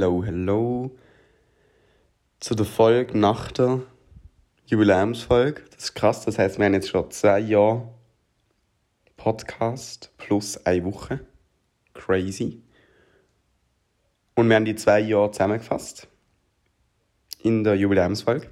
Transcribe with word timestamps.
Hello, 0.00 0.24
hello. 0.24 0.96
Zu 2.38 2.54
der 2.54 2.64
Folge 2.64 3.18
nach 3.18 3.52
der 3.52 3.82
Jubiläumsfolge. 4.64 5.60
Das 5.74 5.84
ist 5.84 5.94
krass, 5.94 6.24
das 6.24 6.38
heißt, 6.38 6.56
wir 6.56 6.64
haben 6.64 6.72
jetzt 6.72 6.88
schon 6.88 7.10
zwei 7.10 7.38
Jahre 7.40 7.86
Podcast 9.18 10.10
plus 10.16 10.56
eine 10.64 10.86
Woche. 10.86 11.20
Crazy. 11.92 12.62
Und 14.36 14.48
wir 14.48 14.56
haben 14.56 14.64
die 14.64 14.74
zwei 14.74 15.00
Jahre 15.00 15.32
zusammengefasst. 15.32 16.08
In 17.42 17.62
der 17.62 17.74
Jubiläumsfolge. 17.74 18.48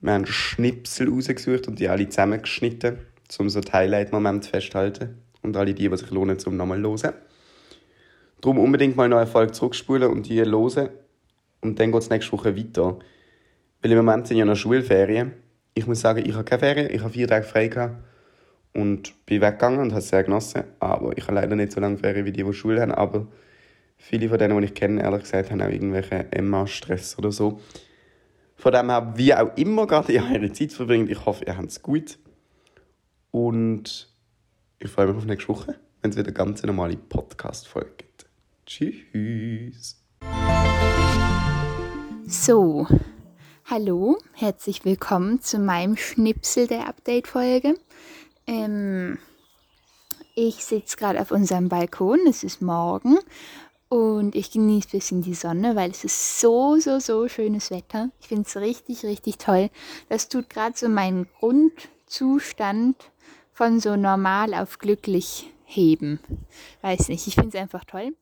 Wir 0.00 0.14
haben 0.14 0.26
Schnipsel 0.26 1.10
rausgesucht 1.10 1.68
und 1.68 1.78
die 1.78 1.88
alle 1.88 2.08
zusammengeschnitten, 2.08 2.98
um 3.38 3.48
so 3.48 3.60
die 3.60 3.70
Highlight-Momente 3.70 4.48
festzuhalten. 4.48 5.22
Und 5.42 5.56
alle 5.56 5.74
die, 5.74 5.88
die 5.88 5.96
sich 5.96 6.10
lohnen, 6.10 6.40
zum 6.40 6.56
nochmal 6.56 6.82
hören. 6.82 7.14
Darum 8.40 8.58
unbedingt 8.58 8.96
mal 8.96 9.08
noch 9.08 9.18
eine 9.18 9.26
Folge 9.26 9.52
zurückspulen 9.52 10.10
und 10.10 10.28
die 10.28 10.40
hören. 10.40 10.88
Und 11.60 11.78
dann 11.78 11.92
geht 11.92 12.00
es 12.00 12.10
nächste 12.10 12.32
Woche 12.32 12.56
weiter. 12.56 12.98
Weil 13.82 13.90
im 13.92 13.98
Moment 13.98 14.26
sind 14.26 14.38
ja 14.38 14.44
noch 14.44 14.56
Schulferien. 14.56 15.32
Ich 15.74 15.86
muss 15.86 16.00
sagen, 16.00 16.24
ich 16.24 16.34
habe 16.34 16.44
keine 16.44 16.60
Ferien, 16.60 16.90
ich 16.90 17.00
habe 17.00 17.12
vier 17.12 17.28
Tage 17.28 17.44
frei 17.44 17.68
gehabt 17.68 17.96
und 18.72 19.26
bin 19.26 19.40
weggegangen 19.40 19.80
und 19.80 19.90
habe 19.90 20.00
es 20.00 20.08
sehr 20.08 20.24
genossen. 20.24 20.64
Aber 20.78 21.16
ich 21.16 21.24
habe 21.24 21.34
leider 21.34 21.56
nicht 21.56 21.72
so 21.72 21.80
lange 21.80 21.98
Ferien 21.98 22.24
wie 22.24 22.32
die, 22.32 22.44
die 22.44 22.52
Schule 22.52 22.80
haben. 22.80 22.92
Aber 22.92 23.26
viele 23.96 24.28
von 24.28 24.38
denen, 24.38 24.58
die 24.58 24.64
ich 24.64 24.74
kenne, 24.74 25.02
ehrlich 25.02 25.22
gesagt, 25.22 25.50
haben 25.50 25.60
auch 25.62 25.68
irgendwelche 25.68 26.32
Emma-Stress 26.32 27.18
oder 27.18 27.32
so. 27.32 27.60
Von 28.56 28.72
dem 28.72 28.90
her, 28.90 29.12
wie 29.16 29.34
auch 29.34 29.56
immer 29.56 29.86
gerade 29.86 30.12
ihr 30.12 30.24
eure 30.30 30.52
Zeit 30.52 30.72
verbringt, 30.72 31.10
ich 31.10 31.24
hoffe, 31.24 31.44
ihr 31.46 31.56
habt 31.56 31.68
es 31.68 31.82
gut. 31.82 32.18
Und 33.30 34.12
ich 34.78 34.90
freue 34.90 35.06
mich 35.06 35.16
auf 35.16 35.24
nächste 35.24 35.48
Woche, 35.48 35.76
wenn 36.02 36.10
es 36.10 36.16
wieder 36.16 36.28
eine 36.28 36.34
ganz 36.34 36.62
normale 36.62 36.96
Podcast-Folge 36.96 37.90
gibt. 37.96 38.09
Tschüss. 38.70 39.96
So, 42.24 42.86
hallo, 43.64 44.16
herzlich 44.32 44.84
willkommen 44.84 45.40
zu 45.40 45.58
meinem 45.58 45.96
Schnipsel 45.96 46.68
der 46.68 46.86
Update-Folge. 46.86 47.74
Ähm, 48.46 49.18
ich 50.36 50.64
sitze 50.64 50.96
gerade 50.96 51.20
auf 51.20 51.32
unserem 51.32 51.68
Balkon, 51.68 52.20
es 52.28 52.44
ist 52.44 52.62
morgen 52.62 53.18
und 53.88 54.36
ich 54.36 54.52
genieße 54.52 54.86
ein 54.86 54.98
bisschen 54.98 55.22
die 55.22 55.34
Sonne, 55.34 55.74
weil 55.74 55.90
es 55.90 56.04
ist 56.04 56.38
so, 56.38 56.76
so, 56.76 57.00
so 57.00 57.26
schönes 57.26 57.72
Wetter. 57.72 58.10
Ich 58.20 58.28
finde 58.28 58.44
es 58.46 58.56
richtig, 58.56 59.02
richtig 59.02 59.38
toll. 59.38 59.70
Das 60.08 60.28
tut 60.28 60.48
gerade 60.48 60.78
so 60.78 60.88
meinen 60.88 61.26
Grundzustand 61.40 62.94
von 63.52 63.80
so 63.80 63.96
normal 63.96 64.54
auf 64.54 64.78
glücklich 64.78 65.52
heben. 65.64 66.20
Weiß 66.82 67.08
nicht, 67.08 67.26
ich 67.26 67.34
finde 67.34 67.48
es 67.48 67.60
einfach 67.60 67.84
toll. 67.84 68.14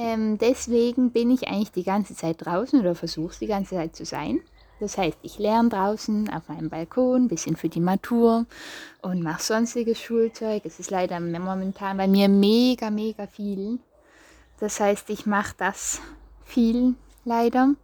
Ähm, 0.00 0.38
deswegen 0.38 1.10
bin 1.10 1.28
ich 1.32 1.48
eigentlich 1.48 1.72
die 1.72 1.82
ganze 1.82 2.14
Zeit 2.14 2.36
draußen 2.46 2.78
oder 2.78 2.94
versuche 2.94 3.32
es 3.32 3.40
die 3.40 3.48
ganze 3.48 3.74
Zeit 3.74 3.96
zu 3.96 4.04
sein. 4.04 4.40
Das 4.78 4.96
heißt, 4.96 5.18
ich 5.22 5.40
lerne 5.40 5.70
draußen 5.70 6.30
auf 6.30 6.48
meinem 6.48 6.70
Balkon, 6.70 7.24
ein 7.24 7.28
bisschen 7.28 7.56
für 7.56 7.68
die 7.68 7.80
Matur 7.80 8.46
und 9.02 9.24
mache 9.24 9.42
sonstiges 9.42 10.00
Schulzeug. 10.00 10.62
Es 10.64 10.78
ist 10.78 10.92
leider 10.92 11.18
momentan 11.18 11.96
bei 11.96 12.06
mir 12.06 12.28
mega, 12.28 12.90
mega 12.90 13.26
viel. 13.26 13.80
Das 14.60 14.78
heißt, 14.78 15.10
ich 15.10 15.26
mache 15.26 15.54
das 15.58 16.00
viel 16.44 16.94
leider. 17.24 17.74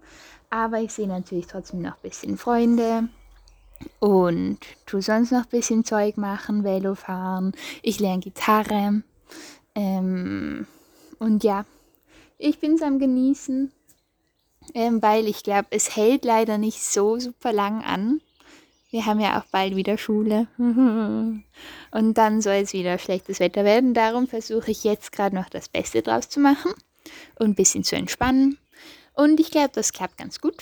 Aber 0.50 0.78
ich 0.78 0.92
sehe 0.92 1.08
natürlich 1.08 1.48
trotzdem 1.48 1.82
noch 1.82 1.96
ein 1.96 2.02
bisschen 2.02 2.38
Freunde 2.38 3.08
und 3.98 4.60
tu 4.86 5.00
sonst 5.00 5.32
noch 5.32 5.42
ein 5.42 5.50
bisschen 5.50 5.84
Zeug 5.84 6.16
machen, 6.16 6.62
Velo 6.62 6.94
fahren. 6.94 7.54
Ich 7.82 7.98
lerne 7.98 8.20
Gitarre. 8.20 9.02
Ähm, 9.74 10.68
und 11.18 11.42
ja, 11.42 11.64
ich 12.38 12.58
bin 12.58 12.74
es 12.74 12.82
am 12.82 12.98
Genießen 12.98 13.72
ähm, 14.72 15.02
weil 15.02 15.28
ich 15.28 15.42
glaube, 15.42 15.68
es 15.70 15.94
hält 15.96 16.24
leider 16.24 16.56
nicht 16.58 16.82
so 16.82 17.18
super 17.18 17.52
lang 17.52 17.82
an. 17.82 18.20
Wir 18.90 19.06
haben 19.06 19.20
ja 19.20 19.38
auch 19.38 19.44
bald 19.50 19.76
wieder 19.76 19.98
Schule. 19.98 20.46
Und 20.58 21.44
dann 22.14 22.40
soll 22.40 22.54
es 22.54 22.72
wieder 22.72 22.98
schlechtes 22.98 23.40
Wetter 23.40 23.64
werden. 23.64 23.92
Darum 23.92 24.28
versuche 24.28 24.70
ich 24.70 24.84
jetzt 24.84 25.12
gerade 25.12 25.34
noch 25.34 25.48
das 25.48 25.68
Beste 25.68 26.02
draus 26.02 26.28
zu 26.28 26.40
machen 26.40 26.72
und 27.38 27.50
ein 27.50 27.54
bisschen 27.54 27.84
zu 27.84 27.96
entspannen. 27.96 28.58
Und 29.14 29.38
ich 29.38 29.50
glaube, 29.50 29.70
das 29.74 29.92
klappt 29.92 30.16
ganz 30.16 30.40
gut. 30.40 30.56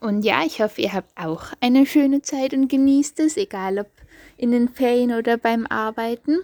Und 0.00 0.24
ja, 0.24 0.42
ich 0.44 0.60
hoffe, 0.60 0.80
ihr 0.80 0.92
habt 0.92 1.10
auch 1.16 1.44
eine 1.60 1.86
schöne 1.86 2.22
Zeit 2.22 2.52
und 2.52 2.68
genießt 2.68 3.20
es, 3.20 3.36
egal 3.36 3.78
ob 3.78 3.88
in 4.36 4.50
den 4.50 4.68
Ferien 4.68 5.12
oder 5.12 5.36
beim 5.36 5.66
Arbeiten. 5.66 6.38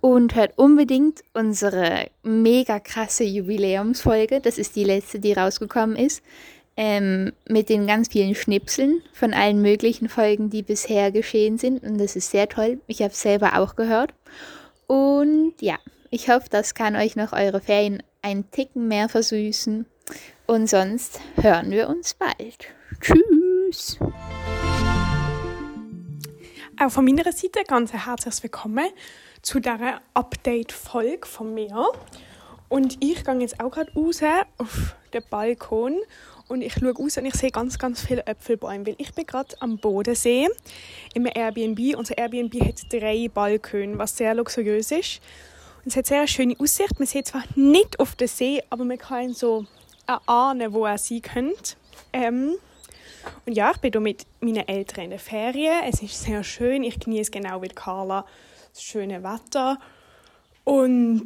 Und 0.00 0.34
hört 0.34 0.56
unbedingt 0.56 1.22
unsere 1.34 2.08
mega 2.22 2.80
krasse 2.80 3.24
Jubiläumsfolge. 3.24 4.40
Das 4.40 4.58
ist 4.58 4.76
die 4.76 4.84
letzte, 4.84 5.20
die 5.20 5.32
rausgekommen 5.32 5.96
ist. 5.96 6.22
Ähm, 6.76 7.32
mit 7.48 7.70
den 7.70 7.86
ganz 7.86 8.08
vielen 8.08 8.34
Schnipseln 8.36 9.02
von 9.12 9.34
allen 9.34 9.62
möglichen 9.62 10.08
Folgen, 10.08 10.48
die 10.48 10.62
bisher 10.62 11.10
geschehen 11.10 11.58
sind. 11.58 11.82
Und 11.82 11.98
das 11.98 12.16
ist 12.16 12.30
sehr 12.30 12.48
toll. 12.48 12.80
Ich 12.86 13.02
habe 13.02 13.12
es 13.12 13.20
selber 13.20 13.58
auch 13.58 13.76
gehört. 13.76 14.14
Und 14.86 15.54
ja, 15.60 15.76
ich 16.10 16.30
hoffe, 16.30 16.46
das 16.50 16.74
kann 16.74 16.96
euch 16.96 17.16
noch 17.16 17.32
eure 17.32 17.60
Ferien 17.60 18.02
ein 18.22 18.50
Ticken 18.50 18.88
mehr 18.88 19.08
versüßen. 19.08 19.86
Und 20.46 20.68
sonst 20.68 21.20
hören 21.36 21.70
wir 21.70 21.88
uns 21.88 22.14
bald. 22.14 22.68
Tschüss! 23.00 23.98
Auch 26.80 26.90
von 26.90 27.04
meiner 27.04 27.30
Seite 27.32 27.62
ganz 27.66 27.92
herzlich 27.92 28.42
willkommen 28.42 28.88
zu 29.42 29.60
dieser 29.60 30.00
Update-Folge 30.14 31.26
von 31.26 31.54
mir. 31.54 31.90
Und 32.68 33.02
ich 33.02 33.24
gehe 33.24 33.40
jetzt 33.40 33.60
auch 33.60 33.70
gerade 33.70 33.92
raus 33.94 34.20
auf 34.58 34.96
den 35.14 35.22
Balkon 35.30 35.96
und 36.48 36.62
ich 36.62 36.74
schaue 36.74 36.94
raus 36.94 37.16
und 37.18 37.26
ich 37.26 37.34
sehe 37.34 37.50
ganz, 37.50 37.78
ganz 37.78 38.04
viele 38.04 38.26
Äpfelbäume, 38.26 38.86
weil 38.86 38.96
ich 38.98 39.14
bin 39.14 39.26
gerade 39.26 39.54
am 39.60 39.78
Bodensee 39.78 40.48
im 41.14 41.26
Airbnb. 41.26 41.96
Unser 41.96 42.18
Airbnb 42.18 42.60
hat 42.60 42.92
drei 42.92 43.28
Balkone, 43.32 43.96
was 43.96 44.16
sehr 44.16 44.34
luxuriös 44.34 44.90
ist. 44.90 45.20
Und 45.84 45.88
es 45.88 45.96
hat 45.96 46.06
sehr 46.06 46.26
schöne 46.26 46.56
Aussicht. 46.58 46.98
Man 46.98 47.06
sieht 47.06 47.28
zwar 47.28 47.44
nicht 47.54 47.98
auf 48.00 48.16
den 48.16 48.28
See, 48.28 48.62
aber 48.70 48.84
man 48.84 48.98
kann 48.98 49.32
so 49.32 49.66
erahnen, 50.06 50.72
wo 50.72 50.84
er 50.84 50.98
sein 50.98 51.22
könnte. 51.22 51.76
Ähm, 52.12 52.56
und 53.46 53.52
ja, 53.54 53.70
ich 53.70 53.78
bin 53.78 53.92
hier 53.92 54.00
mit 54.00 54.26
meinen 54.40 54.68
Eltern 54.68 55.04
in 55.04 55.10
der 55.10 55.18
Ferien. 55.18 55.84
Es 55.84 56.02
ist 56.02 56.22
sehr 56.22 56.44
schön. 56.44 56.82
Ich 56.84 57.00
genieße 57.00 57.30
genau 57.30 57.62
wie 57.62 57.68
Carla 57.68 58.26
das 58.72 58.82
schöne 58.82 59.22
Wetter 59.22 59.78
und 60.64 61.24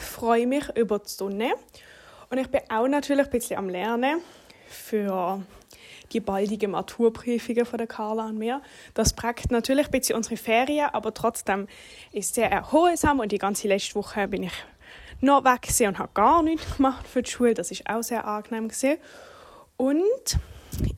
freue 0.00 0.46
mich 0.46 0.64
über 0.76 0.98
die 0.98 1.08
Sonne. 1.08 1.54
Und 2.30 2.38
ich 2.38 2.48
bin 2.48 2.60
auch 2.68 2.88
natürlich 2.88 3.26
ein 3.26 3.30
bisschen 3.30 3.58
am 3.58 3.68
Lernen 3.68 4.20
für 4.68 5.42
die 6.12 6.20
baldigen 6.20 6.72
Maturprüfungen 6.72 7.64
von 7.64 7.78
der 7.78 7.86
Carla 7.86 8.26
und 8.26 8.38
mir. 8.38 8.62
Das 8.94 9.12
prägt 9.12 9.50
natürlich 9.50 9.86
ein 9.86 9.90
bisschen 9.92 10.16
unsere 10.16 10.36
Ferien, 10.36 10.88
aber 10.92 11.14
trotzdem 11.14 11.68
ist 12.12 12.30
es 12.30 12.34
sehr 12.34 12.50
erholsam 12.50 13.20
und 13.20 13.32
die 13.32 13.38
ganze 13.38 13.68
letzte 13.68 13.94
Woche 13.94 14.26
bin 14.28 14.44
ich 14.44 14.52
noch 15.20 15.44
weg 15.44 15.68
und 15.86 15.98
habe 15.98 16.10
gar 16.14 16.42
nichts 16.42 16.76
gemacht 16.76 17.06
für 17.06 17.22
die 17.22 17.30
Schule. 17.30 17.54
Das 17.54 17.70
ist 17.70 17.88
auch 17.88 18.02
sehr 18.02 18.26
angenehm. 18.26 18.68
Und 19.76 20.38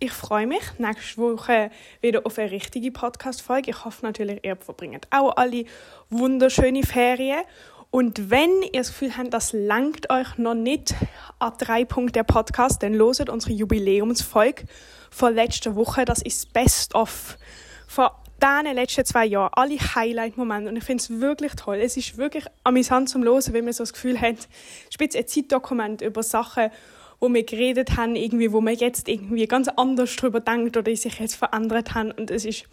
ich 0.00 0.12
freue 0.12 0.46
mich 0.46 0.62
nächste 0.78 1.20
Woche 1.20 1.70
wieder 2.00 2.24
auf 2.24 2.38
eine 2.38 2.50
richtige 2.50 2.90
Podcast-Folge. 2.90 3.70
Ich 3.70 3.84
hoffe 3.84 4.04
natürlich, 4.04 4.44
ihr 4.44 4.56
verbringt 4.56 5.06
auch 5.10 5.36
alle 5.36 5.64
wunderschöne 6.10 6.82
Ferien. 6.82 7.42
Und 7.90 8.30
wenn 8.30 8.62
ihr 8.62 8.80
das 8.80 8.88
Gefühl 8.88 9.16
habt, 9.16 9.32
das 9.32 9.52
langt 9.52 10.10
euch 10.10 10.36
noch 10.36 10.54
nicht 10.54 10.94
an 11.38 11.52
drei 11.58 11.84
Punkte 11.84 12.12
der 12.12 12.24
Podcast, 12.24 12.82
dann 12.82 12.94
loset 12.94 13.30
unsere 13.30 13.52
Jubiläumsfolge 13.52 14.64
von 15.10 15.34
letzter 15.34 15.74
Woche. 15.74 16.04
Das 16.04 16.20
ist 16.20 16.52
Best 16.52 16.94
of 16.94 17.38
von 17.86 18.08
diesen 18.40 18.74
letzten 18.74 19.04
zwei 19.04 19.24
Jahren. 19.24 19.50
Alle 19.54 19.78
Highlight-Momente. 19.78 20.70
Und 20.70 20.76
ich 20.76 20.84
finde 20.84 21.02
es 21.02 21.20
wirklich 21.20 21.52
toll. 21.54 21.78
Es 21.78 21.96
ist 21.96 22.18
wirklich 22.18 22.44
amüsant 22.62 23.08
zum 23.08 23.22
Losen, 23.22 23.54
wenn 23.54 23.64
man 23.64 23.72
so 23.72 23.82
das 23.82 23.92
Gefühl 23.92 24.20
hat, 24.20 24.48
spitz 24.90 25.16
ein 25.16 25.26
Zeitdokument 25.26 26.02
über 26.02 26.22
Sachen, 26.22 26.70
wo 27.20 27.32
wir 27.32 27.44
geredet 27.44 27.96
haben, 27.96 28.16
irgendwie, 28.16 28.52
wo 28.52 28.60
man 28.60 28.74
jetzt 28.74 29.08
irgendwie 29.08 29.46
ganz 29.46 29.68
anders 29.68 30.14
drüber 30.16 30.40
denkt 30.40 30.76
oder 30.76 30.94
sich 30.94 31.18
jetzt 31.18 31.34
verändert 31.34 31.94
haben. 31.94 32.12
Und 32.12 32.30
es 32.30 32.44
ist 32.44 32.64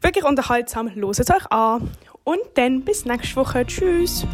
wirklich 0.00 0.24
unterhaltsam. 0.24 0.90
Loset 0.94 1.30
euch 1.30 1.50
an. 1.50 1.90
Und 2.24 2.40
dann 2.54 2.82
bis 2.82 3.04
nächste 3.04 3.36
Woche. 3.36 3.66
Tschüss. 3.66 4.26